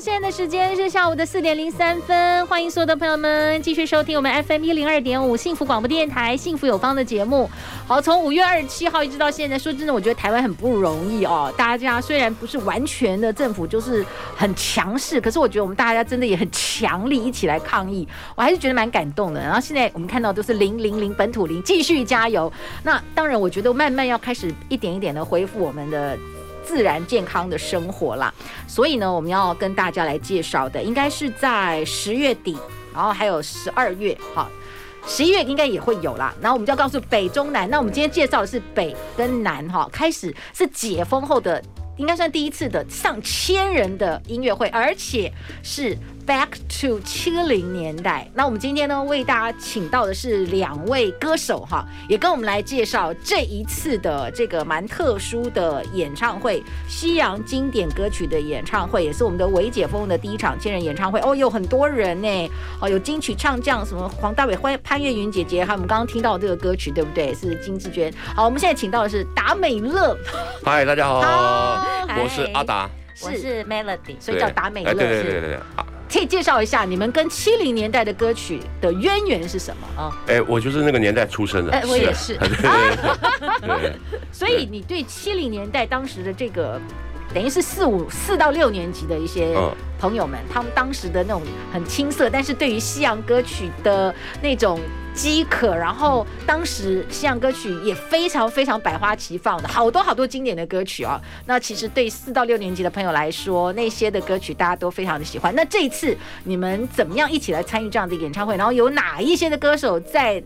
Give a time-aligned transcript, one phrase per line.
[0.00, 7.50] 现在的时间是下午的四点零三分，欢迎所有的朋友们继续收听我们 FM 一零二点五幸福广播电台幸福有方的节目。
[7.86, 11.52] 好，从五月二十七号一直到现在，说真的，我觉得台湾很不容易哦。
[11.54, 14.02] 大家虽然不是完全的政府就是
[14.34, 19.40] 很强势，可是我觉得我们大家真的也很强力一起来抗议，我还是觉得蛮感动的。
[19.42, 22.50] 然后现在我们看到都是零零零本土零，继续加油。
[22.82, 26.18] 那当然，我觉得慢慢要开始一点一点的恢复我们的。
[26.70, 28.32] 自然健康的生活啦，
[28.68, 32.56] 所以呢，我们要跟大家来介绍的，应该是在十月底，
[32.94, 34.48] 然后还有十二月，好，
[35.04, 36.32] 十一月应该也会有啦。
[36.40, 41.60] 然后我们就要告诉北中南，那我们今天介绍的是北跟南，哈，开始是解封后的，
[41.96, 45.32] 应该算第一次的上千人的音乐会，而且
[45.64, 45.98] 是。
[46.26, 67.34] Back to 七零年代，那我们今天呢，为大家请到的是两位歌手哈，也跟我们来介绍这一次的这个蛮特殊的演唱会——西洋经典歌曲的演唱会，也是我们的维解封的第一场千人演唱会哦，有很多人呢，哦，有金曲唱将什么黄大玮、潘越云姐姐，还有我们刚刚听到这个歌曲，对不对？
[67.34, 68.12] 是金志娟。
[68.36, 70.16] 好，我们现在请到的是达美乐。
[70.64, 72.88] 嗨，大家好，我是阿达，
[73.22, 74.94] 我是 Melody，所以叫达美乐。
[74.94, 75.58] 对对对对对。
[76.12, 80.16] 可以介绍一下你们跟七零年代的歌曲的渊源是什么啊？
[80.26, 81.72] 哎，我就是那个年代出生的。
[81.72, 82.36] 哎，我也是。
[84.32, 86.80] 所以你对七零年代当时的这个，
[87.34, 89.56] 等于是四五四到六年级的一些
[89.98, 91.42] 朋友们，他们当时的那种
[91.72, 94.80] 很青涩，但是对于西洋歌曲的那种。
[95.12, 101.20] 饥渴，然后当时西洋歌曲也非常非常百花齐放的，好多好多经典的歌曲啊。
[101.46, 105.52] 那其实对四到六年级的朋友来说，那些的歌曲大家都非常的喜欢。
[105.52, 108.56] 那这一次你们怎么样一起来参与这样的演唱会？
[108.56, 110.40] 然后有哪一些的歌手在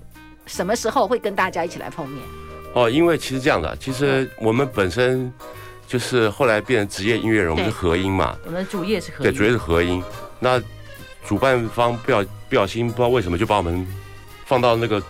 [0.46, 2.24] 什么时候会跟大家一起来碰面？
[2.72, 5.30] 哦，因为其实这样的，其实我们本身
[5.94, 8.36] 就是后来变成职业音乐人，我们是合音嘛。
[8.44, 10.02] 我们主业是合音，对，主业是合音。
[10.40, 10.60] 那
[11.24, 13.86] 主办方不小不小心不知道为什么就把我们。
[14.46, 15.02] 放到那个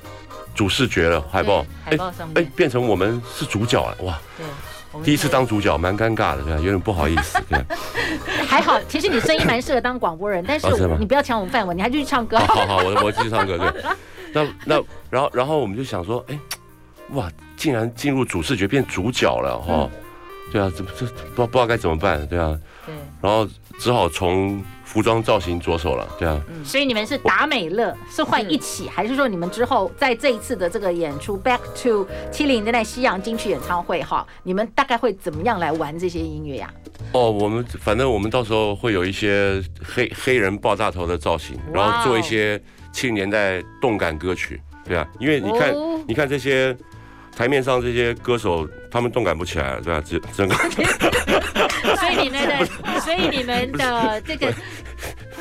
[0.54, 4.20] 主视觉了海报，海报上面，哎，变成我们是主角了，哇！
[4.36, 7.58] 对，第一次当主角，蛮尴尬的，对，有点不好意思，对。
[8.46, 10.68] 还好，其实你声音蛮适合当广播人，但是
[11.00, 12.38] 你不要抢我们饭碗，你还继续唱歌。
[12.38, 13.82] 好好，我我继续唱歌，对。
[14.32, 16.38] 那那然后然后我们就想说，哎，
[17.14, 19.90] 哇，竟然进入主视觉变主角了哈！
[20.52, 22.58] 对啊，这这不不知道该怎么办，对啊。
[22.86, 22.94] 对。
[23.20, 24.62] 然后只好从。
[24.84, 26.40] 服装造型着手了，对啊。
[26.48, 36.72] 嗯，所以你们是达美乐是换一起，还是说你们之后在这一次的这个演出 Back to 七零年代西洋金曲演唱会哈，你们大概会怎么样来玩这些音乐呀？
[37.10, 42.62] 哦，我们反正我们到时候会有一些黑黑人爆炸头的造型，然后做一些
[42.92, 45.74] 七零年代动感歌曲，对啊，因为你看，
[46.06, 46.76] 你看这些
[47.36, 50.02] 台面上这些歌手，他们动感不起来，对吧？
[50.04, 50.54] 这整个。
[51.96, 52.66] 所以你们的，
[53.00, 54.52] 所以你们的这个。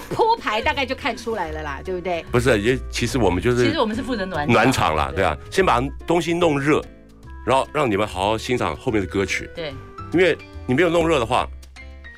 [0.09, 2.23] 铺排大概就看出来了啦，对不对？
[2.31, 6.83] 不是，也其实我们就是，其实我们是负责暖暖场啦，对啊，先把东西弄热，
[7.43, 9.49] 然后让你们好好欣赏后面的歌曲。
[9.55, 9.73] 对，
[10.11, 10.37] 因为
[10.67, 11.47] 你没有弄热的话，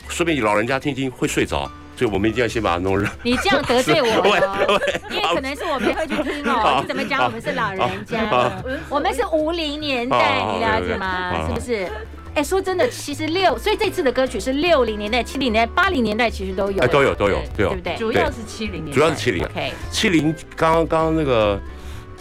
[0.10, 3.08] 说不定老人家听听会睡着，所以我们一定要先把它弄热。
[3.24, 4.80] 你这样得罪我了，
[5.10, 6.80] 因为可能是我没会去听哦。
[6.82, 7.24] 你怎么讲？
[7.24, 8.52] 我们是老人家，
[8.90, 11.48] 我们是五零年代，你了解吗？
[11.48, 11.88] 是不是？
[12.36, 17.96] 哎，说真的，其实六，所以这次的歌曲是六零年代、七零年代、八零年代，其实都有，哎，都有，都有，对，对不对？
[17.96, 19.46] 主要是七零年代，主要是七零。
[19.46, 21.58] OK，七零，刚刚刚刚那个，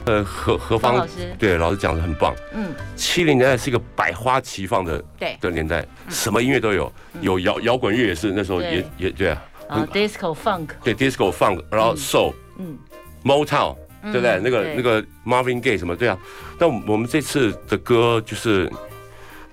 [0.04, 2.32] 呃，何何方老师，对，老师讲的很棒。
[2.52, 9.43] 嗯，七零年代是一个百花齐放的对的年代，什么音乐都有，有摇摇滚乐也是那时候也也对啊。
[9.69, 12.78] 啊，Disco Funk，对，Disco Funk，然后 Soul，嗯
[13.25, 14.40] ，Motown，对不对？
[14.43, 16.19] 那个那个 Marvin Gaye 什么对啊？
[16.58, 18.70] 但我们这次的歌就是。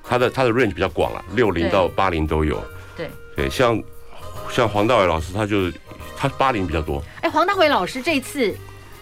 [0.03, 2.61] 他的他的 range 比较广啊，六零到八零都有。
[2.97, 3.81] 对对，像
[4.49, 5.71] 像黄大伟老师，他就
[6.17, 7.01] 他八零比较多。
[7.21, 8.53] 哎，黄大伟老师这次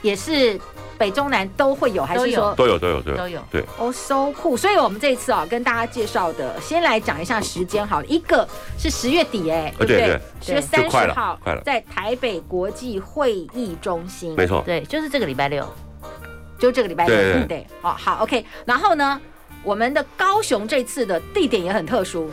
[0.01, 0.59] 也是
[0.99, 3.41] 北中南都会有，还是说都有都有都有都有？
[3.49, 3.63] 对。
[3.77, 4.57] 哦，so cool！
[4.57, 8.47] 所以我们这次啊，跟大家介绍的，先来讲一下时间好了，一个
[8.77, 10.19] 是十月底，哎，对不对？
[10.41, 15.65] 十月三十号，快了，在台北国际会议中心，没错，对，就是这个礼拜六，
[16.59, 17.67] 就这个礼拜六，对对。
[17.81, 19.19] 哦，好，OK，然后呢？
[19.61, 22.31] 我们的高雄这次的地点也很特殊，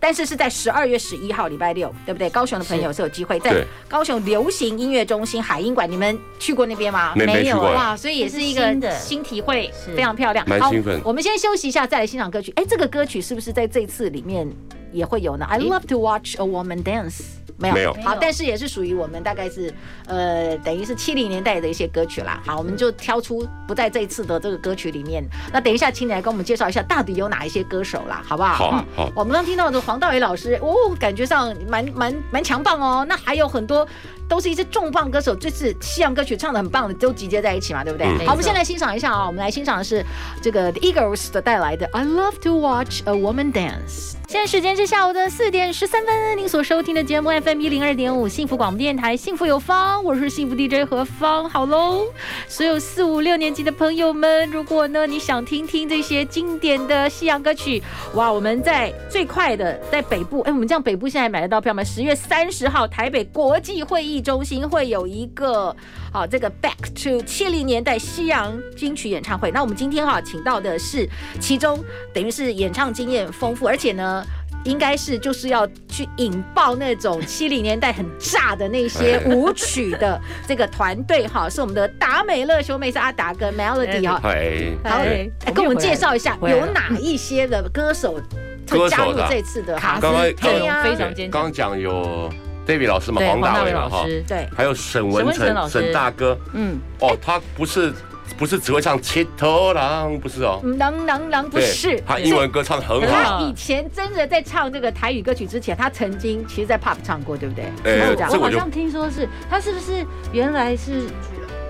[0.00, 2.30] 但是是在十二月十一号礼拜六，对不对？
[2.30, 7.12] 高雄的朋友是有机会在高雄流行音乐中心海音馆，你们去过那边吗？
[7.16, 10.44] 没，没有哇，所以也是一个新体会，非常漂亮。
[10.46, 11.00] 好，蛮兴奋。
[11.04, 12.52] 我们先休息一下，再来欣赏歌曲。
[12.56, 14.48] 哎，这个歌曲是不是在这次里面
[14.92, 17.37] 也会有呢？I love to watch a woman dance。
[17.58, 19.72] 没有，没有好，但是也是属于我们大概是
[20.06, 22.40] 呃，等于是七零年代的一些歌曲啦。
[22.46, 25.24] 好，我们就挑出不在这一次的这个歌曲里面。
[25.52, 28.70] 那等一下，请你来跟我们介绍一下，到底有哪一些歌手啦，好不好？
[28.70, 29.12] 好，好。
[29.14, 33.04] 我们刚听到的黄道伟老师，哦，感觉上蛮蛮蛮强棒哦。
[33.08, 33.86] 那还有很多
[34.28, 38.06] 都是一些重磅歌手，这次西洋歌曲唱的很棒的，都集结在一起嘛，对不对？
[38.06, 39.26] 嗯、好，我们先来欣赏一下啊。
[39.26, 40.04] 我们来欣赏的是
[40.40, 44.17] 这个 Eagles 的带来的 I Love to Watch a Woman Dance。
[44.28, 51.48] 现在时间是下午的四点十三分，您所收听的节目 FM 一零二点五幸福广播电台，幸福有方，我是幸福 DJ 何方。
[51.48, 52.04] 好喽，
[52.46, 57.82] 所有四五六年级的朋友们，如果呢你想听听这些经典的西洋歌曲，
[58.12, 61.82] 哇，我们在最快的在北部，哎，我们这样北部现在买得到票吗？
[61.82, 65.74] 十月三十号，台北国际会议中心会有一个
[66.12, 69.50] 好这个 Back to 七零年代西洋金曲演唱会。
[69.50, 71.08] 那我们今天哈请到的是
[71.40, 71.82] 其中
[72.12, 74.24] 等于是演唱经验丰富，而且呢。
[74.64, 88.20] 应该是就是要去引爆那种七零年代很炸的那些舞曲的这个团队哈， 是我们的达美乐兄妹是阿达跟 Melody 哈，好，来跟我们介绍一下有哪一些的歌手
[88.68, 90.02] 会加入这次的卡司？
[90.02, 90.84] 刚刚对呀，
[91.30, 92.28] 刚刚讲有
[92.68, 97.92] David 老师嘛，黄大伟老师，对，还有沈文成沈大哥，嗯，哦，他不是。
[98.36, 102.00] 不是只会唱《七头狼》，不是哦，狼狼狼不是。
[102.06, 103.06] 他英文歌唱得很好。
[103.08, 107.64] 他以前真的在唱这个台语歌曲之前，他曾经其实，在 Pop 唱过，对不对？
[107.84, 111.08] 哎，我好像听说是他是不是原来是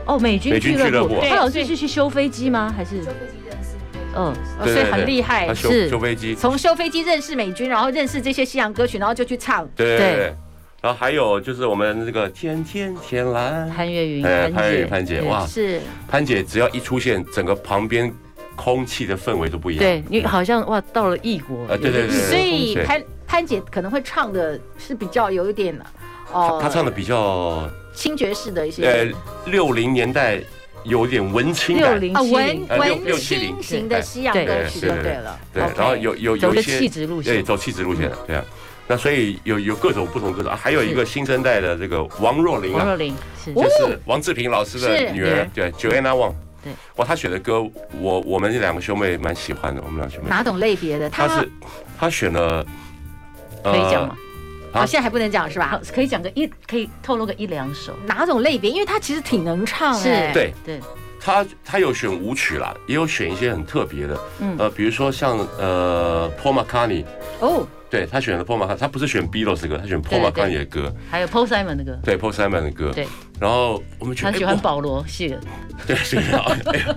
[0.05, 1.23] 哦美军俱乐部？
[1.27, 2.75] 他老师是去修飞机吗？
[2.77, 3.77] 还是修飞机认识？
[4.15, 9.67] 嗯，所以很厉害，是修飞机，从修飞机认识美军，然后认识这些西洋歌曲，然后就去唱。
[9.75, 10.35] 对对。
[10.81, 18.13] 然后还有就是我们这个天天天蓝潘越云，潘越云潘姐哇，是潘姐只要一出现，整个旁边
[18.55, 19.83] 空气的氛围都不一样。
[19.83, 21.65] 对，你好像哇到了异国。
[21.65, 22.11] 啊，对对对。
[22.11, 25.77] 所以潘潘姐可能会唱的是比较有一点
[26.33, 28.85] 哦，她唱的比较轻爵士的一些。
[28.85, 30.41] 呃，六零年代
[30.85, 31.91] 有点文青感。
[31.91, 35.37] 六零文文青型的西洋歌曲就对了。
[35.53, 38.45] 对，然后有有有一些气质路线，对，走气质路线，对啊。
[38.89, 43.15] 那所以有有各种不同歌手，还有一个新生代的这个王若琳啊，王若琳
[43.45, 46.33] 是就是王志平老师的女儿，对，Joanna Wang，
[46.65, 47.63] 对，哇，她选的歌，
[48.01, 50.31] 我我们这两个兄妹蛮喜欢的，我们两兄妹。
[50.31, 51.11] 哪种类别的？
[51.11, 51.47] 她是
[51.99, 52.65] 她选了，
[53.63, 54.17] 可以讲吗？
[54.73, 55.79] 好，现在还不能讲是吧？
[55.95, 57.93] 可以讲个一，可以透露个一两首。
[58.07, 58.71] 哪种类别？
[58.71, 60.81] 因为她其实挺能唱，是，对对。
[61.21, 67.05] 她她有选舞曲啦，也有选一些很特别的，嗯呃，比如说像呃 Paul McCartney
[67.41, 67.67] 哦。
[67.91, 73.09] 对，他选了 Paul McCartney，他不是选 Beatles 的歌，他选 Paul McCartney 的歌，还有 Paul Simon 的歌，对 Paul Simon 的歌，对。
[73.41, 75.33] 然后我们他喜欢保罗谢。
[75.33, 75.41] 尔，
[75.87, 76.45] 对，是啊，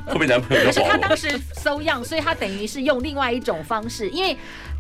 [0.08, 0.94] 后面男朋友叫保罗。
[0.98, 4.36] 可是他当时 so young，所以他等于是用另外一种方式，因为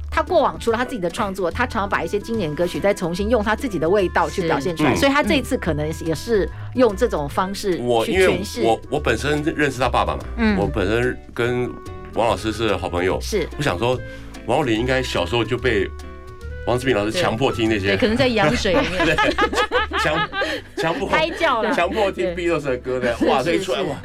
[0.09, 8.63] 他过往除了他自己的创作，他常常把一些经典歌曲再重新用他自己的味道去表现出来，所以他这一次可能也是用这种方式去诠释。
[8.63, 11.69] 我我本身认识他爸爸嘛，嗯，我本身跟
[12.15, 13.97] 王老师是好朋友，是，我想说。
[14.45, 15.89] 王若琳应该小时候就被
[16.67, 19.17] 王志平老师强迫听那些，对，可能在羊水里面，
[19.99, 20.29] 强
[20.77, 23.95] 强迫胎教了，强迫听 Beatles 的歌的，哇，这一出来哇，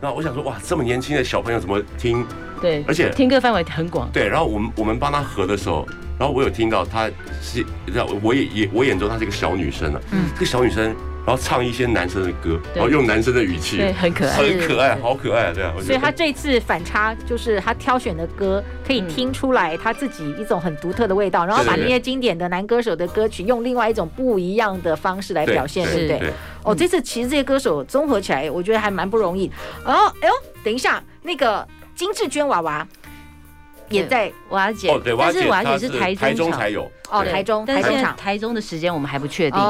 [0.00, 2.24] 那我想说哇，这么年轻的小朋友怎么听？
[2.60, 4.08] 对，而且听歌范围很广。
[4.12, 5.86] 对，然后我们我们帮他合的时候，
[6.18, 7.10] 然后我有听到他
[7.42, 7.64] 是，
[8.22, 10.94] 我也也我眼中她是一个小女生啊，嗯，这个小女生。
[11.26, 15.52] 然后唱一些男生的歌，然后用男生的语气，对，很可爱，很可爱，好可爱啊！
[15.54, 26.32] 这样，所以他这次反差就是他挑选的歌可以听出来他自己一种很独特的味道，然后把那些经典的男歌手的歌曲用另外一种不一样的方式来表现，对不对？
[26.62, 29.50] 哦，这次其实这些歌手综合起来，我觉得还蛮不容易。
[29.84, 32.86] 然后，哎呦，等一下，那个金志娟娃娃。
[33.88, 34.88] 也在瓦解，
[35.18, 39.60] 但是瓦解是台中才有哦，台中，但是现在台中的时间我们还不确定，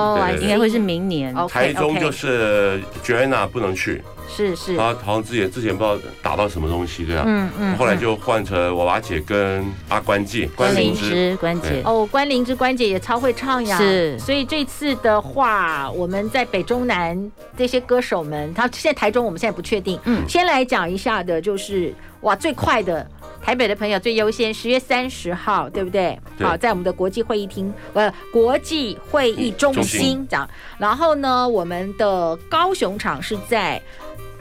[0.40, 1.34] 应该会是明年。
[1.48, 23.06] 台中就是 Joanna 不能去，是是，他好像之前之前不知道打到什么东西对啊，嗯嗯，后来就换成娃娃姐跟阿关姐，关灵芝关姐，哦，关灵芝关姐也超会唱呀，是，所以这次的话，我们在北中南这些歌手们，他现在台中我们现在不确定，嗯，先来讲一下的就是哇最快的。
[23.42, 26.18] 台北的朋友最优先，十月三十号，对不对？
[26.38, 26.46] 对。
[26.46, 30.48] 好，在我们的国际会议厅，呃，国际会议中心讲。
[30.78, 33.78] 然后呢，我们的高雄场是在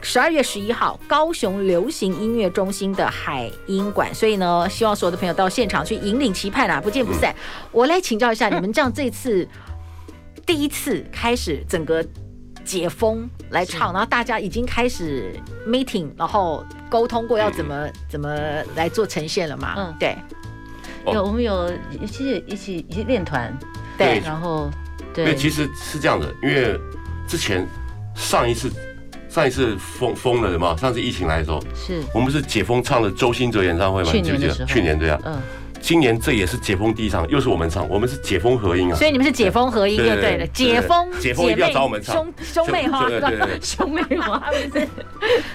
[0.04, 7.32] 十二月十一号，高雄流行音乐中心的海音馆，所以呢，希望所有的朋友到现场去引领期盼啊，不见不散。
[7.32, 7.40] 嗯、
[7.72, 9.48] 我来请教一下，你们这样这次
[10.44, 12.06] 第一次开始整个
[12.66, 15.32] 解封来唱，然后大家已经开始
[15.66, 18.28] meeting，然后沟通过要怎么、嗯、怎么
[18.76, 19.74] 来做呈现了嘛？
[19.78, 20.14] 嗯，对。
[21.06, 23.52] 有我们有一起一起一起练团，
[23.96, 24.70] 对，然后
[25.14, 26.78] 对，因为其实是这样的，因为
[27.26, 27.66] 之前
[28.14, 28.70] 上一次。
[29.34, 34.12] 上一次封封了的嘛，上次疫情来的时候，是我们是解封唱的周兴哲演唱会嘛？
[34.12, 35.20] 去年的时候，去年这样。
[35.24, 35.36] 嗯。
[35.80, 38.96] 今年这也是解封第一场，又是我们唱，我们是解封合音啊。
[38.96, 42.14] 所以你们是解封合音就对了，解封解封一定要找我们唱。
[42.14, 44.88] 兄兄妹花，对 对对，兄妹花不是？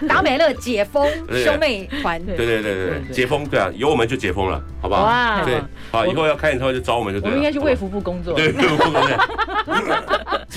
[0.08, 1.10] 达美乐解封
[1.44, 5.06] 兄妹团，对对对对，解封对啊，有我们就解封了，好不好？
[5.06, 5.60] 哇，对，
[5.90, 7.36] 好，以后要开演唱会就找我们就对了。
[7.36, 8.36] 我们应该去卫福部工作。
[8.36, 9.10] 对，卫福部工作。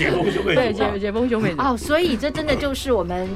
[0.03, 1.53] 解封兄妹，对解解封兄妹。
[1.57, 3.27] 哦，所以这真的就是我们。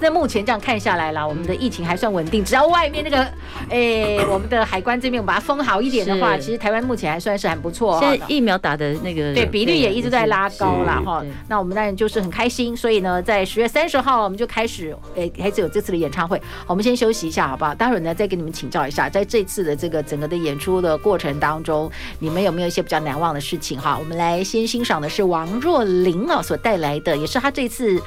[0.00, 2.44] 在目前这样看下来啦，我们的疫情还算稳定。
[2.44, 3.22] 只要外面那个，
[3.70, 7.98] 哎，我们的海关这边我们把它封好一点的话，其实台湾目前还算是很不错。
[7.98, 11.24] 现在疫苗打的那个对比率也一直在拉高啦哈。
[11.48, 12.76] 那我们当然就是很开心。
[12.76, 16.40] 所以呢，在十月三十号我们就开始，哎，开始有这次的演唱会。
[16.66, 17.74] 我们先休息一下，好不好？
[17.74, 23.96] 待会儿呢再给你们请教一下，在这次的这个整个的演出的过程当中，你们有没有一些比较难忘的事情哈？
[23.98, 27.98] 我们来先欣赏的是王若琳啊所带来的，也是她这次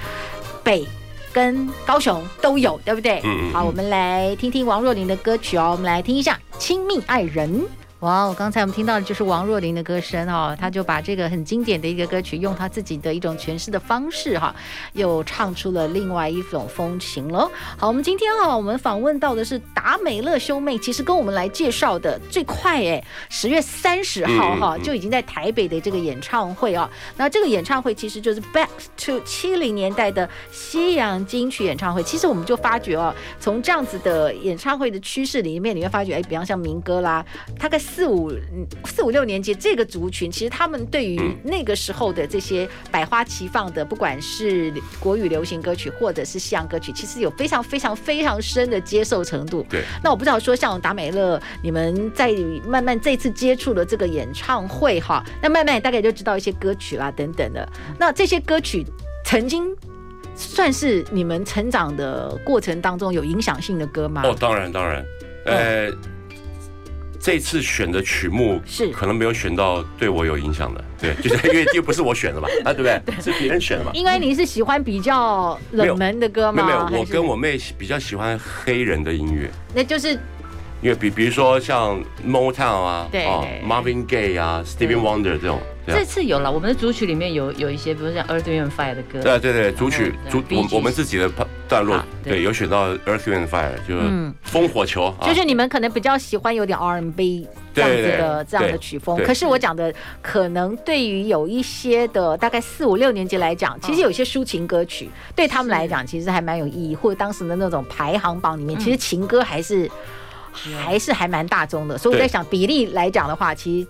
[0.64, 0.86] 北。
[1.32, 3.20] 跟高雄都有，对不对？
[3.24, 3.54] 嗯嗯。
[3.54, 5.70] 好，我们来听听王若琳的歌曲哦。
[5.72, 7.62] 我们来听一下《亲密爱人》。
[8.00, 8.36] 哇哦！
[8.38, 14.56] 刚才我们听到的就是王若琳的歌声哦，她就把这个很经典的一个歌曲，用她自己的一种诠释的方式哈，
[14.94, 17.52] 又唱出了另外一种风情了。
[17.78, 26.90] 好，我们今天哈，我们访问到的是达美乐兄妹，其实跟我们来介绍的最快哎，十月三十号哈就已经在台北的这个演唱会啊。
[27.18, 28.70] 那这个演唱会其实就是 Back
[29.06, 32.02] to 七零年代的西洋金曲演唱会。
[32.04, 37.26] 其实我们就发觉哦，从这样子的演唱会的趋势里面，你会发觉哎，比方像民歌啦，
[37.60, 37.78] 大概。
[37.92, 38.32] 四五
[38.86, 49.66] 四五六年级这个族群，其实他们对于那个时候的这些百花齐放的，不管是国语流行歌曲或者是西洋歌曲，其实有非常非常非常深的接受程度。
[49.70, 49.84] 对。
[50.04, 52.32] 那我不知道说像达美乐，你们在
[52.66, 57.68] 慢慢这次接触了这个演唱会哈，那慢慢大概就知道一些歌曲啦等等的。
[57.98, 58.86] 那这些歌曲
[59.26, 59.76] 曾经
[60.36, 64.22] 算是你们成长的过程当中有影响性的歌吗？
[64.24, 65.04] 哦，当然当然，
[65.46, 65.92] 呃。
[67.20, 73.22] 这次选的曲目是可能没有选到对我有影响的，对， 就是因为又不是我选的嘛， 啊，对不对？
[73.22, 73.92] 是别人选的嘛。
[73.94, 76.66] 因为你是喜欢比较冷门的歌吗？
[76.66, 79.50] 没有，没有，我跟我妹比较喜欢黑人的音乐。
[79.74, 80.12] 那就是
[80.82, 83.26] 因为比比如说像 Motown 啊，对
[83.68, 85.60] ，Marvin Gaye 啊，Stevie Wonder 这种。
[85.86, 89.22] 这次有了，我们的主曲里面有有一些，比如像 Earth Wind Fire 的歌。
[89.24, 91.28] 对对对，主曲主我我们自己的
[91.70, 95.14] 段落，对，有选到 Earth Wind Fire，就是烽火球。
[95.22, 99.24] 就是你们可能比较喜欢有点 R&B 这样子的这样的曲风。
[99.24, 106.96] 可是我讲的，可能对于有一些的大概四五六年级来讲，其实有些抒情歌曲对他们来讲，其实还蛮有意义。
[106.96, 109.90] 或者当时的那种排行榜里面，其实情歌还是
[110.52, 111.98] 还是还蛮大众的。
[111.98, 113.88] 所以我在想，比例来讲的话，其实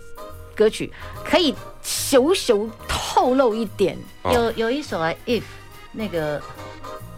[0.54, 0.92] 歌曲
[1.24, 1.56] 可以。
[1.82, 2.54] 小小
[2.90, 5.44] 透露一点，有有一首啊，If
[5.94, 6.40] 那个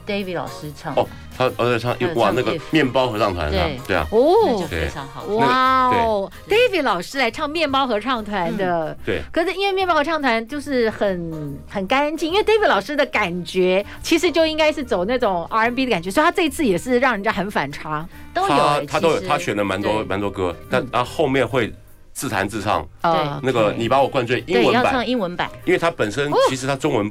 [0.05, 0.93] David 老师唱。
[0.95, 3.79] 哦，他儿子唱哇，那个面包合唱团对。
[3.87, 5.23] 对啊，哦，非常好。
[5.25, 21.73] 哇哦，David 老师来唱面包合唱团的，对，可是因为面包合唱团就是很很干净，因为 David 老师的感觉其实就应该是走那种 R&B 的感觉，所以他这一次也是让人家很反差，都有他都有他选了蛮多蛮多歌，但他后面会。
[22.13, 27.09] 自弹自唱，对，那个你把我灌醉，英文版，要唱英文版，因为他本身其实他中文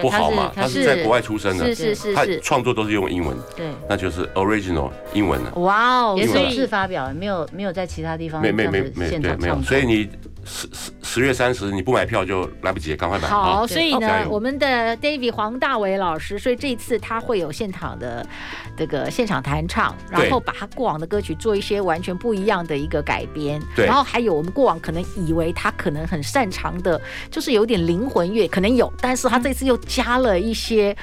[0.00, 10.08] 不好嘛，他是在国外出生的，是是是，他创作都是用英文，对，那就是 original 英文的，哇哦，也是首次发表，没有没有在其他地方没没没没对没有，所以你。
[10.48, 13.28] 十十十月三十，你不买票就来不及，赶快买。
[13.28, 18.26] 好，所以呢，我们的 David 黄大伟老师，所以这一次他会有现场的
[18.76, 23.62] 这个现场弹唱，然后把他过往的歌曲做一些完全不一样的一个改编。
[23.76, 27.00] 对，然后还有我们过往可能以为他可能很擅长的，
[27.30, 30.96] 就是有点灵魂乐，可能有，但是他这次又加了一些，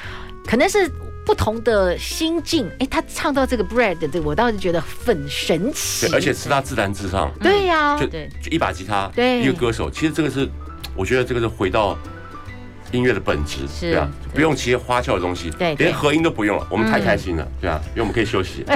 [0.45, 0.91] 可能是。
[1.25, 6.07] 不同的心境，哎，他唱到这个 bread，对我倒是觉得很神奇。
[6.07, 7.31] 对，而且是他自弹自唱。
[7.41, 8.17] 对呀，就就
[8.51, 9.89] 一把吉他，对，一个歌手。
[9.89, 10.47] 其实这个是，
[10.95, 11.97] 我觉得这个是回到
[12.91, 18.63] 音乐的本质，对啊，不用其他花俏的东西，对，连合音都不用了，我们太开心了，对啊，因为我们可以休息。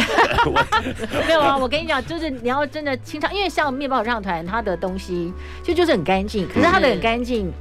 [1.27, 5.31] 没有啊，我跟你讲，就是你要真的清唱，因为像面包合唱团，他的东西
[5.63, 7.51] 就就是很干净，可是他的很干净。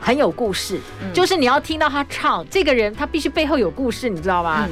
[0.00, 0.80] 很有故事，
[1.12, 4.68] 就是你要听到他唱，这个人他必须背后有故事，你知道吗？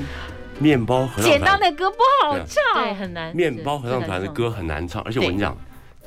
[0.59, 3.35] 面包合唱简单的歌不好唱，对，很难。
[3.35, 5.57] 面包合唱团的歌很难唱，而且我跟你讲，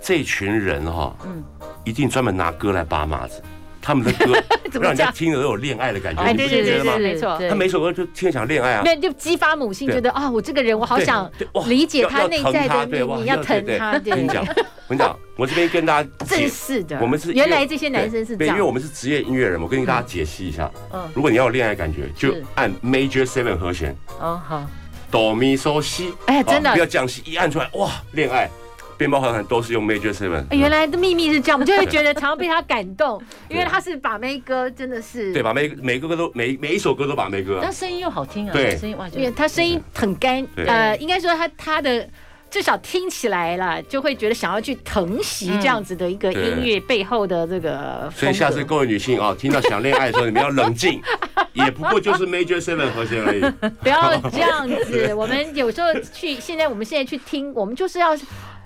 [0.01, 1.43] 这群人哈，嗯，
[1.83, 3.41] 一定专门拿歌来扒马子。
[3.85, 4.33] 他们的歌
[4.73, 6.97] 让人家听着都有恋爱的感觉，你不觉得吗？
[6.97, 11.29] 没错，他每首歌就听着想恋爱啊，那就激发母性，觉得啊，我这个人我好想
[11.67, 13.91] 理解他内在的秘密，要疼他。
[13.93, 20.69] 我跟你讲，我跟你讲，我这边跟大家正式的，我们是原来这些男生是这样，因为我们是职业音乐人，我跟大家解析一下。
[20.91, 23.95] 嗯，如果你要有恋爱感觉，就按 Major Seven 和弦。
[24.19, 24.67] 哦，好，
[25.11, 28.49] 哆咪嗦西，哎，真的，不要降西，一按出来，哇，恋爱。
[28.97, 42.07] 面包好像都是用 Major Seven，原来的秘密是这样，我们就会觉得常常被他感动， 因为他是把妹歌，真的是对，把妹每个歌都每每一首歌都把妹歌，他声音又好听啊，对，声音哇，因为他声音很干，呃，应该说他他的
[42.49, 48.09] 至少听起来了，就会觉得想要去疼惜这样子的一个音乐背后的这个。
[48.15, 51.01] 所以下次各位女性啊，听到想恋爱的时候，你们要冷静，
[51.51, 53.41] 也不过就是 Major Seven 和弦而已，
[53.81, 55.13] 不要这样子。
[55.17, 58.17] 我们有时候去，现在我们现在去听，我们就是要。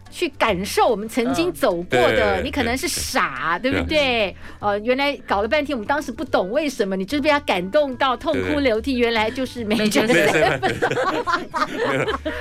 [0.09, 4.35] 去感受我们曾经走过的，你可能是傻，对不对？
[4.59, 10.13] 呃，原来搞了半天，我们当时不懂为什么，你就是被他感动到痛哭流涕，原来就是没觉得。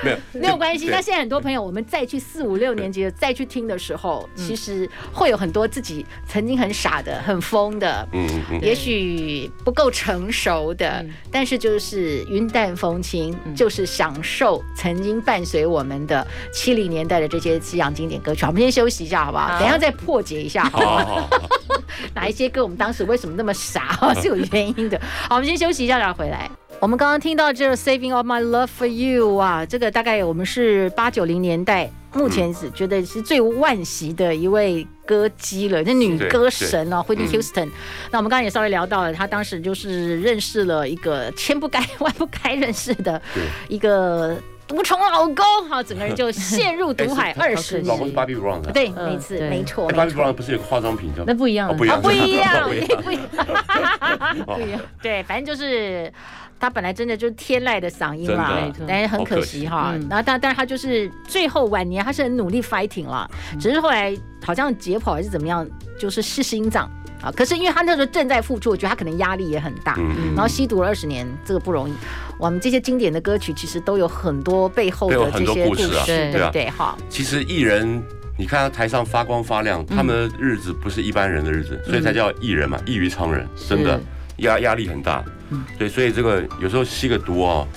[0.03, 0.57] 没有没有没有。
[0.57, 0.87] 关系。
[0.89, 17.58] 那现在很多朋友，我们再去四五六年级的再去听的时候，其实会有很多自己曾经很傻的、很疯的，嗯嗯，也许不够成熟的，但是就是云淡风轻，就是享受曾经伴随我们的七零年代的这些。
[17.61, 19.47] 西洋经典歌曲，我们先休息一下，好不好？
[19.47, 21.29] 好，等一下再破解一下，好不好？
[22.15, 23.97] 哪一些歌我们当时为什么那么傻？
[24.21, 24.99] 是有原因的。
[25.27, 26.49] 好，我们先休息一下，然后回来。
[26.79, 37.69] 我们刚刚听到这个《Saving All My Love For You》啊，这个大概我们是八九零年代，目前是觉得是最惋惜的一位歌姬了，那女歌神哦，Whitney Houston。
[38.11, 43.21] 那我们刚刚也稍微聊到了，她当时就是认识了一个千不该万不该认识的
[43.67, 44.37] 一个。
[44.69, 47.87] 独宠老公，好，整个人就 陷入毒海二十年。
[47.87, 49.91] 老公是 Bobby Brown 对，没错，没错。
[49.91, 51.23] Bobby Brown 不是有个化妆品叫？
[51.25, 54.79] 那不一样， 不一样，不一样，不一样，不一样。
[55.01, 56.13] 对，反正就是
[56.59, 59.95] 他本来真的就是天籁的嗓音啦，但是很可惜哈。
[60.07, 63.27] 然后但但是他就是最后晚年他是很努力 fighting 了，
[63.59, 64.15] 只是后来
[64.45, 65.67] 好像解剖还是怎么样，
[65.99, 66.87] 就是失心脏。
[67.21, 67.29] 啊！
[67.35, 69.95] 可是因为他那时候正在付出，我觉得他可能压力也很大。
[69.97, 71.93] 嗯、然后吸毒了二十年，这个不容易。
[72.39, 76.69] 我们这些经典的歌曲其实都有很多背后的这些故事，对不对？
[76.69, 76.97] 哈。
[77.09, 78.01] 其实艺人，
[78.37, 83.99] 你看他台上发光发亮，他们的日子不是一般人的日子，嗯、所以才叫艺人嘛，异于常人，真的
[84.37, 85.21] 压压力很大。
[85.49, 87.67] 嗯、对，所以这个有时候吸个毒哦。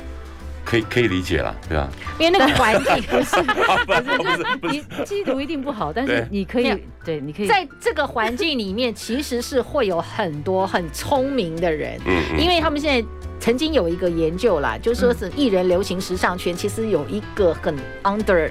[0.64, 1.88] 可以可以理解了，对吧？
[2.18, 6.72] 因为那个环境 不是，不是，不是，你吸毒一定不好，但是你可以，
[7.04, 7.46] 对，你可以。
[7.46, 13.08] 在这个环境里面，其实是会有很多很聪明的人，嗯，因为他们现在
[13.40, 18.50] 曾经有一个研究啦，就是说是艺人流行时尚圈，其实有一个很 under。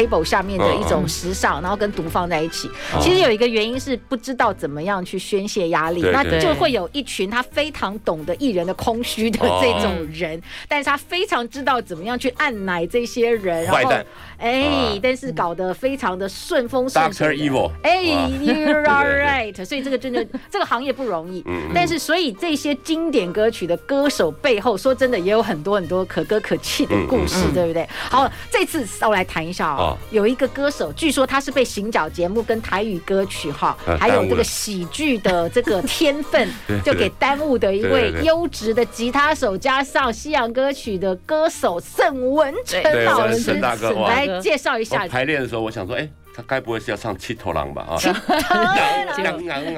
[0.00, 2.70] Table 下面的一种时尚，然后跟毒放在一起。
[3.00, 13.92] 其实有一个原因是不知道怎么样去宣泄压力，那就会有一群他非常懂得艺人的空虚的这种人，但是他非常知道怎么样去按奶这些人，然后
[14.38, 17.50] 哎，但是搞得非常的顺风顺水。
[17.82, 18.02] 哎，
[18.40, 19.64] You're right。
[19.64, 21.44] 所以这个真的这个行业不容易。
[21.74, 27.86] 但是所以这些经典歌曲的歌手背后，说真的也有很多很多可歌可泣的故事，对不对？
[28.08, 29.76] 好，这次稍微来谈一下。
[30.10, 36.48] 有一个歌手，据说他是被行脚节目跟台语歌曲哈，还有这个喜剧的这个天分，
[36.84, 45.06] 就给耽误的一位优质的吉他手，加上西洋歌曲的歌手沈文成老师，沈大哥来介绍一下。
[45.08, 47.86] 排练的时候，我想说，哎，他该不会是要唱《七头狼》 吧？
[47.88, 47.98] 啊，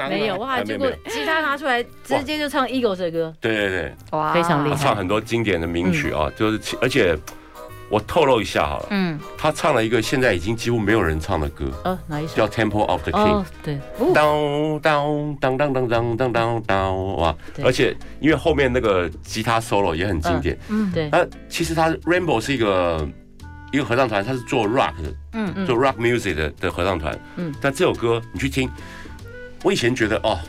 [0.08, 3.34] 没有哇，结果吉他拿出来，直接就唱 Eagles 的歌。
[3.40, 7.16] 对对对，哇，非常厉害，唱很多经典的名曲啊，就是而且。
[7.92, 12.36] 我透露一下好了，嗯，他唱了一个现在已经几乎没有人唱的歌，呃，哪一首？
[12.36, 13.44] 叫《Temple of the King》。
[13.62, 13.78] 对，
[14.14, 17.36] 当当当当当当当当当，哇！
[17.62, 21.10] 而且因为后面那个吉他 solo 也很经典，嗯，对。
[21.10, 23.06] 那其实他 Rainbow 是一个
[23.72, 27.54] 一个合唱团，他是做 rock 的，嗯嗯，做 rock music 的的合唱团，嗯。
[27.60, 28.70] 但这首歌你去听，
[29.62, 30.40] 我以前觉得哦。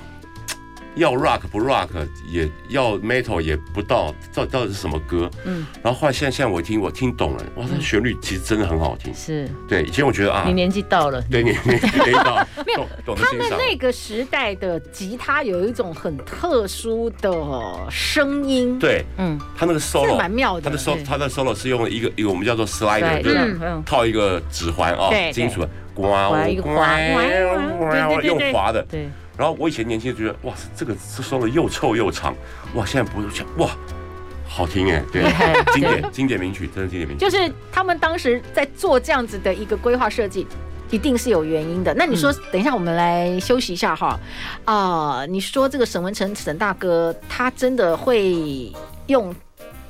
[0.95, 1.87] 要 rock 不 rock，
[2.27, 5.29] 也要 metal 也不到，到到底是什么歌？
[5.43, 9.13] 嗯，然后后来现在现在我一听，我听懂了，哇，这旋律其实真的很好听。
[9.13, 17.31] 是，对，以前我觉得啊，你年纪到了，对，年年纪到了， 没有，他们那个时代的吉他有一种很特殊的
[17.89, 18.77] 声音。
[18.77, 29.09] 对，嗯，他那个 solo 蛮妙的，他的 solo 他的 solo 是用一个一个我们叫做 slider，就是套一个指环啊，金属，刮刮刮，用滑的，对。
[29.37, 32.35] 然后我以前年轻就觉得哇，这个这说的又臭又长，
[32.75, 32.85] 哇！
[32.85, 33.69] 现在不是哇，
[34.47, 35.23] 好听哎，对，
[35.73, 37.25] 经典经典名曲，真的经典名曲。
[37.25, 40.45] 就是他们当时在做这样子的一个规划设计，
[40.91, 41.91] 一定是有原因的。
[41.95, 44.19] 那你说，嗯、等一下我们来休息一下哈。
[44.65, 48.71] 啊、呃，你说这个沈文成沈大哥，他真的会
[49.07, 49.35] 用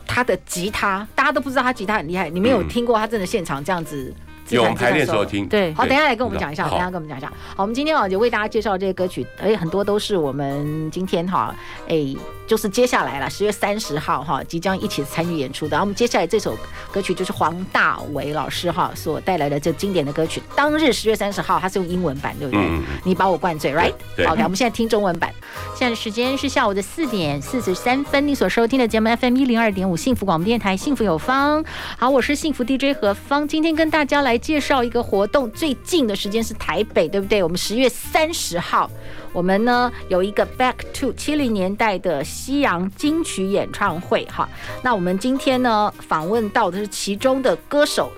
[0.08, 4.14] 他的吉他，大家都不知道他吉他很厉害，你没有听过他真的现场这样子。
[4.50, 7.32] 有排练时候听，对，好，等一下来跟我们讲一下，等一下跟我们讲一下。
[7.56, 11.56] 好，我们今天啊就为大家介绍这些歌曲，而且很多都是我们今天哈，
[11.88, 12.16] 哎。
[12.46, 15.72] 就是接下来了，十月三十号哈，即将一起参与演出的。
[15.72, 16.58] 然后我们接下来这首
[16.92, 20.42] 歌曲就是黄大炜老师哈所带来的这经典的歌曲。
[20.56, 22.62] 当日十月三十号，它是用英文版，对不对？
[22.62, 23.94] 嗯、你把我灌醉，right？
[24.16, 24.26] 对。
[24.28, 25.34] 好，我们现在听中文版。
[25.76, 28.28] 现在的时间是下午的四点四十三分。
[28.28, 31.64] 你所收听的节目 FM 一零二点五幸福广播电台，幸福有方。
[31.98, 33.48] 好，我是幸福 DJ 何芳。
[33.48, 37.42] 今天跟大家来介绍一个活动，最近的时间是台北，对不对？
[37.42, 38.90] 我们十月三十号。
[39.34, 44.48] 我们呢有一个 Back to 七零年代的西洋金曲演唱会哈，
[44.84, 48.12] 那我们今天呢访问到的是其中的歌手，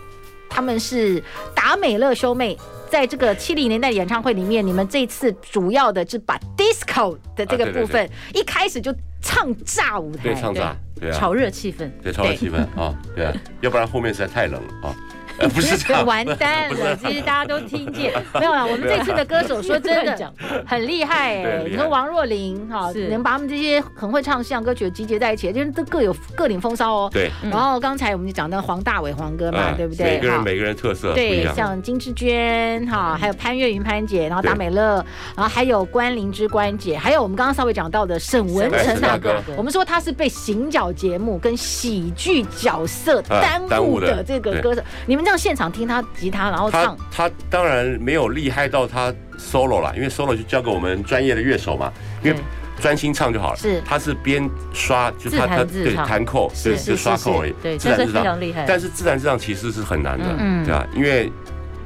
[0.50, 1.24] 他们是
[1.56, 2.58] 达美乐兄妹，
[2.90, 14.96] 在这个七零年代演唱会里面，你们这次主要的是把 Disco 的这个部分一开始就唱炸舞台，对，唱炸，对啊，炒热气氛，对，炒热气氛啊，对啊，要不然后面实在太冷了啊。
[15.54, 18.14] 不是完蛋了，其实大家都听见。
[18.40, 18.66] 没有 了。
[18.66, 20.34] 我们这次的歌手说真的
[20.66, 27.10] 很厉害哎，你说王若琳哈，能把他们这些很会唱西洋歌曲集结在一起，就是都各有各领风骚哦。
[27.12, 27.30] 对。
[27.44, 30.06] 然后刚才我们就讲到黄大炜黄哥嘛，对不对？
[30.06, 39.36] 每个人每个人特色对，像金志娟哈，还有潘越云潘姐，然后达美乐，然后还有关灵芝关姐，还有我们刚刚稍微讲到的沈文成大哥。
[39.58, 44.24] 我们说他是被行脚节目跟喜剧角色耽误的。
[44.24, 45.25] 这个歌手，你们。
[45.26, 51.92] 这样现场听他吉他，然后唱他，他当然没有厉害到他 solo 了，因为 solo 就交给我们专业的乐手嘛，
[52.24, 52.38] 因为
[52.80, 53.58] 专心唱就好了。
[53.58, 58.40] 是，他是边刷，就他他对弹扣，对就刷扣而已，对，自弹自唱。
[58.68, 60.86] 但是自然自唱其实是很难的，嗯，对吧？
[60.94, 61.32] 因为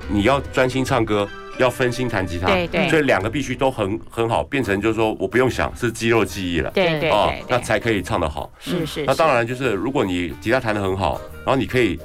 [0.09, 1.25] 你要专心唱歌，
[1.59, 8.51] 要分心弹吉他，对对，所以两个必须都很很好，变成就是说我不用想，是肌肉记忆了，对对啊，那才可以唱得好。
[8.59, 11.97] 是是，那当然就是如果你吉他弹得很好，然后你可以。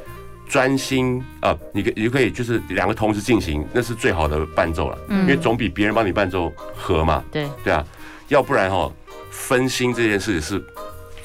[0.55, 7.25] 专心啊，你可你可以就是两个同时进行，那是最好的伴奏了，嗯、因为总比别人帮你伴奏合嘛。
[7.33, 7.85] 对对啊，
[8.29, 8.88] 要不然哈，
[9.33, 10.64] 分心这件事是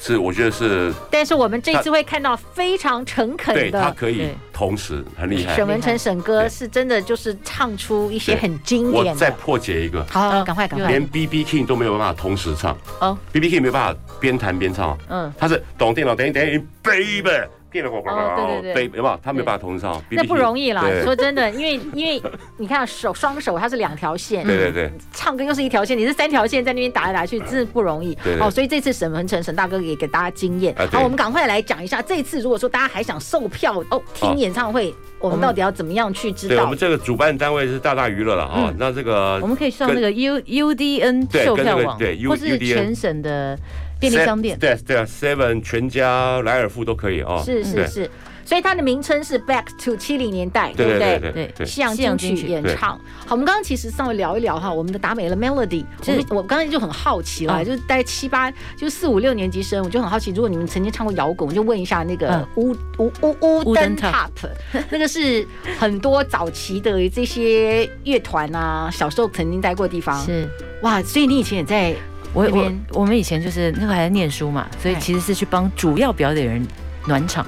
[0.00, 0.92] 是我觉得是。
[1.12, 5.54] 但是我们这次会看到非常诚恳的，对，他可以同时很厉害。
[5.54, 9.10] 沈文成沈哥是真的就是唱出一些很经典的。
[9.12, 17.30] 我再破解一个，好，赶快赶快，连 BB King 都没有办法同时唱哦，BB King 没有办法边弹边唱，嗯，他是咚叮咚叮叮 baby。
[17.70, 19.20] 电了哦，对对对，有没有？
[19.22, 20.84] 他没有办法同时唱，那不容易啦。
[21.04, 22.22] 说真的，因为因为
[22.58, 28.16] 你看手双手，它是两条线，对对对，唱歌又是一条线，你是三条线在那边打来打去，真的不容易。
[28.40, 30.74] 哦，所以这次沈文成沈大哥也给大家经验。
[30.92, 36.56] 好，我们赶快来讲一下，这次如果说大家还想售票哦，听演唱会，我们到底要怎么样去知道？
[36.56, 38.72] 对，我们这个主办单位是大大娱乐了啊。
[38.78, 43.58] 那这个我们可以上那个 U U D N 售票网，对，或是全省的。
[44.00, 47.42] 便利商店，对对啊，Seven 全家、莱尔富都可以哦。
[47.44, 48.10] 是是是，
[48.46, 51.18] 所以它的名称是 Back to 七零年代，对不对？
[51.18, 52.98] 对对，西洋金曲演唱。
[53.26, 55.84] 好，我们刚刚其实稍微聊一聊哈，我们的达美乐 Melody，
[56.30, 63.36] 我我刚才就很好奇了，就是大概七八，就四五六年级生，我就很好奇，如果你们曾经唱过摇滚，我就问一下那个乌乌乌
[63.66, 64.30] 乌灯 Top，
[64.88, 65.46] 那个是
[65.78, 70.18] 很多早期的这些乐团啊，小时候曾经待过的地方。
[70.24, 70.48] 是
[70.82, 71.94] 哇，所以你以前也在。
[72.32, 76.66] 我我我们以前就是那个还在念书嘛，所以其实是去帮主要表演人
[77.06, 77.46] 暖场。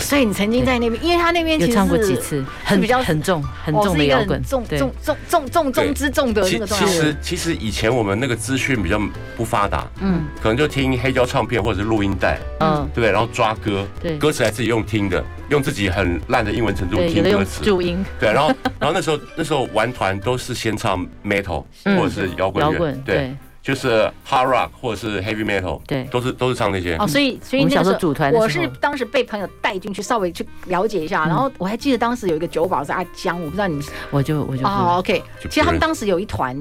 [0.00, 6.66] 所以你曾经在那边，因为他那边有唱过几次，很比较很重很重的摇滚，重重重重重中之重的那个。
[6.66, 8.98] 其实其实以前我们那个资讯比较
[9.36, 13.10] 不发达，嗯，可能就听黑胶唱片或者是录音带，嗯，对不对？
[13.10, 18.48] 然后抓歌，对，歌词还自己用听的，用自己很烂的英文程度听歌词，注音，对，然后
[18.80, 23.36] 然后那时候那时候玩团都是先唱 metal 或者是摇滚乐，对。
[23.62, 26.96] 就是 hard rock 或者是 heavy metal，对，都是都是唱那些。
[26.96, 31.24] 哦，所以所以那个组团，我是当时被朋友带进去，稍微去了解一下。
[31.26, 35.22] 然后我还记得当时有一个酒保是阿江，我不知道你，我就我就哦，OK。
[35.48, 36.60] 其实他们当时有一团，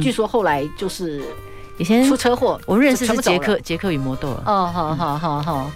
[0.00, 1.22] 据说后来就是
[1.78, 4.42] 以前出车祸，我认识是杰克杰克与魔豆了。
[4.44, 5.70] 哦，好好好好。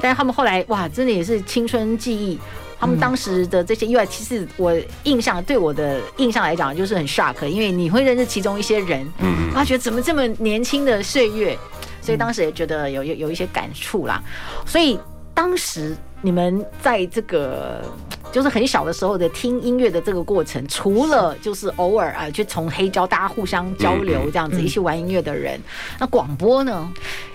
[0.00, 2.38] 但是他们后来哇，真的也是青春记忆。
[2.82, 11.56] 他们当时的这些意外，其实我印象对我的印象来讲就是很 shock，因为你会认识其中一些人，嗯，他觉得怎么这么年轻的岁月，
[12.00, 14.20] 所以当时也觉得有有有一些感触啦。
[14.66, 14.98] 所以
[15.32, 17.84] 当时你们在这个
[18.32, 25.60] 就是很小的时候的听音乐的这个过程，除了就是偶尔啊，去从黑胶大家互相交流这样子，一起玩音乐的人，
[26.00, 26.92] 那广播呢？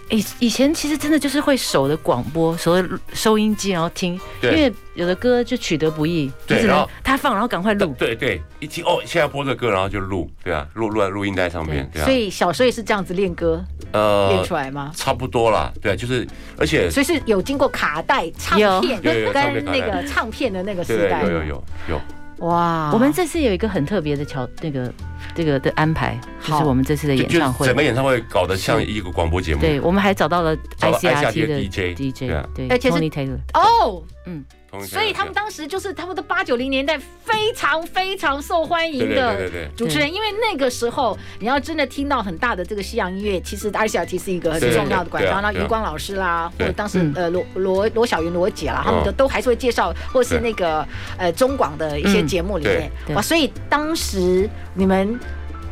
[0.10, 12.06] 以以前其实真的就是会守着广播，守着收音机，然后听，因为有的歌就取得不易，对，然后他放，然后赶快录，对对，一听哦，现在播这歌，然后就录，对啊，录录在录音带上面，对啊。
[12.06, 14.92] 所以小时候也是这样子练歌，呃，练出来吗？
[14.96, 16.26] 差不多啦，对，就是，
[16.58, 22.02] 而且所以是有经过卡带、唱片跟那个唱片的那个时代，有有有有。
[22.48, 24.94] 哇，我们这次有一个很特别的桥，那个
[25.36, 29.62] 这个的安排，就是我们这次的演唱会，整个演唱会搞得像一个广播节目。
[29.62, 32.20] 对，我们还找到了 ICRT 的 DJ DJ，
[32.54, 33.38] 对，而且是 Tony Taylor。
[33.54, 34.44] 哦，嗯。
[34.86, 45.42] 所以他们当时就是他们的八九零年代非常非常受欢迎的主持人，因为那个时候你要真的听到很大的这个西洋音乐，其实 ICRT 是一个很重要的管道。
[45.42, 50.88] 那余光老师啦，或者当时呃罗罗罗小云罗姐啦，他们都都还是会介绍，或是那个
[51.18, 53.22] 呃中广的一些节目里面哇。
[53.22, 55.20] 所以当时你们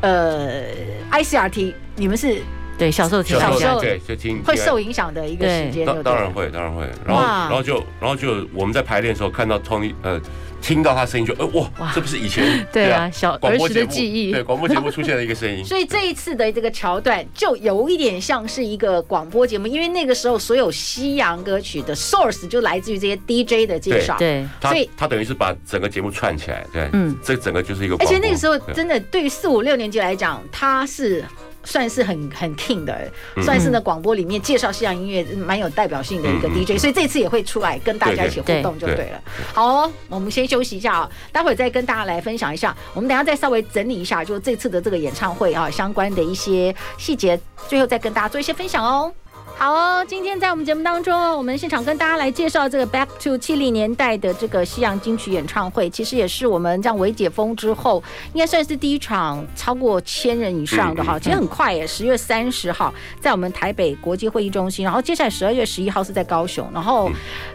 [0.01, 0.63] 呃
[1.11, 2.41] ICRT 你们是。
[2.77, 5.85] 对，小时候听，小时候对，就听会受影响的一个时间。
[5.85, 6.83] 当当然会，当然会。
[7.05, 10.19] 然后，然后就，然后就我们在排练的时候看到 Tony，呃，
[10.61, 11.45] 听到他声音就，呃，
[11.77, 15.63] 哇，这不是以前 对啊，小儿时的记忆，对，广播节目出现了一个声音。
[15.65, 24.17] 所以这一次的这个桥段就有一点像是一个广播节目，因为那个时候所有西洋歌曲的 source 就来自于这些 DJ 的介绍。
[24.17, 27.95] 对，所以他等于是把整个节目串起来，对，嗯，这整个就是一个。
[27.99, 31.23] 而且那个时候真的对于四五六年级来讲，他是。
[31.65, 33.11] 算是很很 king 的，
[33.43, 39.21] 算是呢广播里面介绍西洋音乐蛮有代表性的一个 DJ，所以这次也会出来跟大家一起互动就对了。
[39.53, 42.75] 好哦，我们先休息一下啊，待会儿再跟大家来分享一下。
[42.93, 49.11] 我们等下再稍微整理一下，就这次的这个演唱会啊相关的一些细节，最后再跟大家做一些分享哦。
[49.57, 61.17] 好哦，今天在我们节目当中，我们现场跟大家来介绍这个 Back to 七零年代的这个西洋金曲演唱会，其实也是我们这样微解封之后，应该算是第一场超过千人以上的哈。
[61.17, 67.09] 其实很快耶，十月三十号在我们台北国际会议中心，然后接下来十二月十一号是在高雄，然后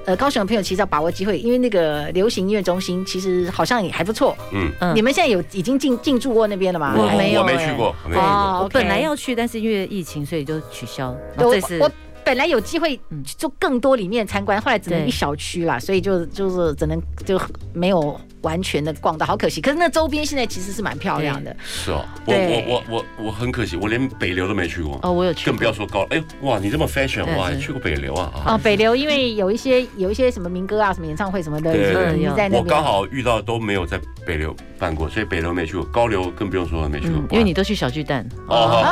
[0.06, 4.34] 呃高雄的朋友其实要把握机会，因为那个流行音乐中心其实好像也还不错。
[4.52, 6.94] 嗯嗯，你们现在有已经进进驻过那边了吗？
[6.96, 7.94] 我没有，我没去过。
[8.14, 11.14] 哦，我本来要去，但是因为疫情，所以就取消。
[11.38, 11.89] 这次。
[12.30, 12.96] 本来有机会
[13.36, 17.36] 就更多里面参观，后来只能一小区啦，所以就就是只能就
[17.72, 18.20] 没有。
[18.42, 19.60] 完全的逛到，好可惜。
[19.60, 21.54] 可是那周边现在其实是蛮漂亮的。
[21.64, 24.98] 是哦，我我我我我很可惜，我连北流都没去过。
[25.02, 26.06] 哦，我有去，更不要说高。
[26.10, 28.32] 哎，哇，你这么 fashion，哇，去过北流啊？
[28.46, 31.72] 哦，北流因为有一些有一些什么民歌啊，什么演唱会什么的，
[32.14, 32.52] 你在那边。
[32.52, 35.84] 我刚好遇到都没有在北流办过，所以北流没去过。
[35.86, 37.22] 高流更不用说了，没去过。
[37.30, 38.26] 因为你都去小巨蛋。
[38.46, 38.84] 哦，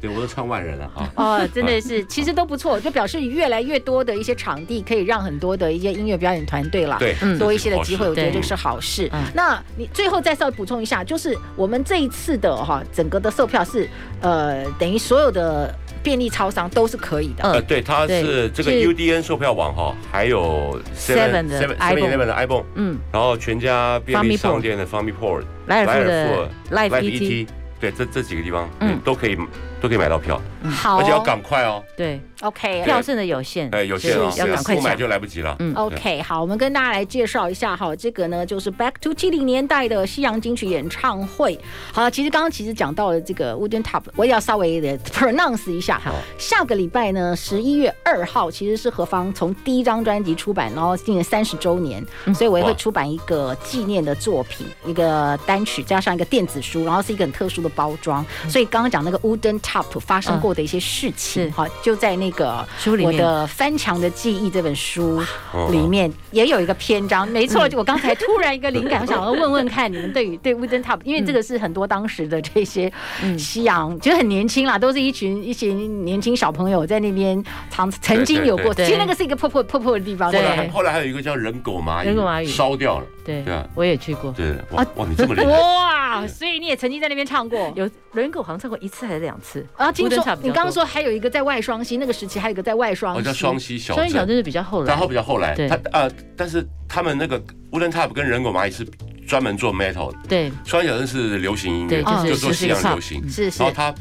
[0.00, 1.10] 对，我都唱万人了哈。
[1.16, 8.88] 哦，真的是，其实都不错，就表示越来越多的一些场地可以让很多的一些音乐表演团队了，对，多一些的机会，我觉得这是好事。
[8.88, 13.88] 是，那你最后再稍微补充一下，就是我们这一次的哈，整个的售票是，
[14.20, 17.44] 呃，等于所有的便利超商都是可以的。
[17.44, 27.46] 呃，对，它是这个 UDN 售票网哈，还有 Seven 的 Seven 的 iPhone，嗯，然后全家便利商店的 FamiPort，莱尔富的 Live ET，
[27.78, 29.36] 对，这这几个地方，嗯，都可以。
[29.80, 31.82] 都可以买到票，好，而且要赶快哦。
[31.96, 35.54] 对，OK，票剩的有限，哎，有限哦，要赶快买就来不及了。
[35.60, 41.58] 嗯，OK，好，我们跟大家来介绍一下哈，这个呢就是 Back to 七零年代的西洋金曲演唱会。
[41.92, 45.98] 好，其实刚刚其实讲到了这个 Wooden Top，我也要稍微的 pronounce 一下。
[45.98, 58.24] 好，下个礼拜呢，十一月二号其实是何方从第一张专辑出版，然后今年三十周年，所以我也会出版一个纪念的作品，一个单曲加上一个电子书，然后是一个很特殊的包装。
[58.48, 62.66] 所以刚刚讲那个 Wooden Top 发生过的一些事情，好，就在那个
[63.04, 65.22] 我的翻墙的记忆这本书
[65.70, 67.28] 里面也有一个篇章。
[67.28, 72.90] 没错，就我刚才突然一个灵感， 我想要问问看你们对于对 Wooden Top，因为这个是很多当时的这些
[73.38, 78.72] 西洋，其实很年轻啦，都是一群一群年轻小朋友在那边曾曾经有过。
[78.72, 80.30] 其实那个是一个破破破破的地方。
[80.30, 83.06] 对，后来还有一个叫人狗蚂蚁，人狗蚂蚁烧掉了。
[83.22, 84.32] 对，我也去过。
[84.32, 86.26] 对，哇哇，你这么厉害哇！
[86.26, 89.92] 所以你也曾经在那边唱过，有人狗好像唱过一次还是两次啊？
[89.92, 94.04] 听说你刚刚说还有一个在外双溪那个时期，还有一个在外双溪，叫双溪小镇。
[94.04, 95.54] 双溪小镇是比较后来，然后比较后来。
[95.68, 97.40] 他呃，但是他们那个
[97.70, 98.86] Wooden Top 跟人狗蚂蚁是
[99.26, 100.18] 专门做 metal 的。
[100.28, 103.28] 对，双溪小镇是流行音乐，就做西洋流行。
[103.28, 103.62] 是是。
[103.62, 103.94] 然后他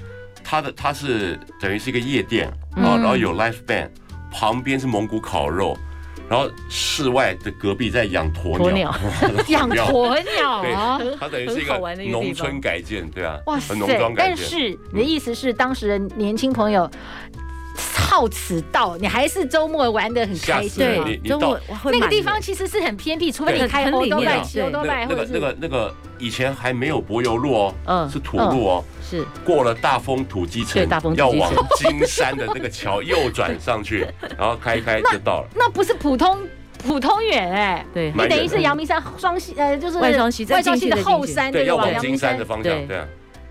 [0.44, 3.90] 他的他是等于是一个夜店啊，然后有 live band，
[4.32, 5.78] 旁边是蒙古烤肉。
[6.30, 8.94] 然后室外的隔壁在养鸵鸟，
[9.48, 10.50] 养鸵鸟。
[10.76, 11.78] 啊，它等于是一个
[12.10, 13.74] 农村改建，对啊，哇塞！
[14.16, 16.90] 但是你的意思是，当时的年轻朋友
[17.98, 20.78] 好此道，你还是周末玩得很开心。
[20.78, 34.08] 对，周末那个地方其实是很偏僻，除非你开欧都拜、欧都拜，那个那个那个以前还没有柏油路哦，嗯，是土路哦，是过了大丰土鸡城，要往金山的那个桥右转上去，
[34.38, 35.48] 然后开一开就到了。
[35.56, 36.38] 那不是普通
[36.86, 43.02] 普通远哎，对，你等于是阳明山双溪呃，就是外双溪外双溪的后山，对，要往金山的方向，对。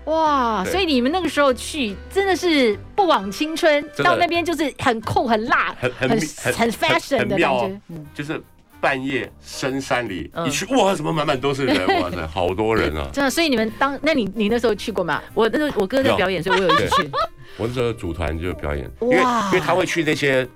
[0.07, 7.81] 哇，所以你们那个时候去真的是不枉青春，到那边就是很酷、很辣、很很很 fashion 的感觉，
[8.13, 8.41] 就是
[8.79, 13.09] 半夜深山里一去，哇，怎么满满都是人，哇塞，好多人啊！
[13.13, 15.21] 真的，所以你们当那你你那时候去过吗？
[15.35, 17.11] 我那时候我哥在表演，所以我有一次去。
[17.57, 20.47] 我那时候组团就表演，因为因为他会去那些。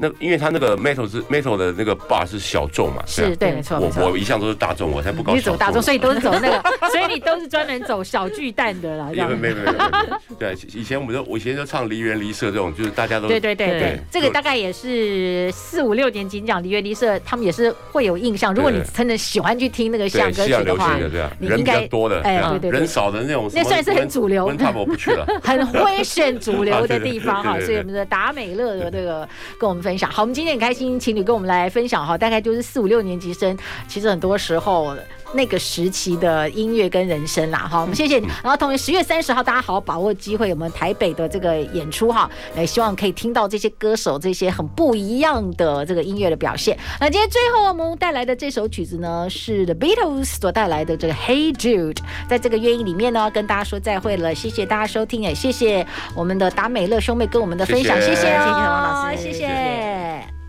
[0.00, 3.78] 那因为他那个 metal 是 metal 的那个 bar 是小众嘛，是对，没错。
[3.78, 5.34] 我我一向都是大众，我才不搞。
[5.34, 9.08] 你走大众，所以都是走那个， 所以你都是专门走小巨蛋的啦。
[9.12, 9.72] 没有没有没有。
[10.38, 18.54] 对，以前我们都我以前就唱梨园梨社这种，就是大家都对对对对，这个大概也是四五六年级讲梨园梨社，他们也是会有印象。
[18.54, 20.96] 如果你真的喜欢去听那个西洋歌曲的话，
[21.38, 24.50] 你应该多的，哎对对，人少的那种，那算是很主流。
[24.74, 27.58] 我不去了， 很会选主流的地方哈。
[27.60, 30.08] 所以我们的达美乐的这个跟我们分分享。
[30.10, 30.70] 好，我们今天很开。
[30.70, 34.96] 开心情侣跟我们来分享哈，大概就是四五六年级生，其实很多时候
[35.32, 38.26] 那个时期的音乐跟人生啦哈，我们谢谢你。
[38.42, 46.76] 然后同学十月三十号，大家好好把握机会，我们台北的这个演出哈，也希望可以听到这些歌手这些很不一样的这个音乐的表现。
[47.00, 60.39] 那今天最后我们带来的这首曲子呢，是 The Beatles 所带来的这个 Hey Jude，在这个乐音里面呢，跟大家说再会了，谢谢大家收听，也谢谢我们的达美乐兄妹跟我们的分享，谢谢谢谢王老师，谢谢。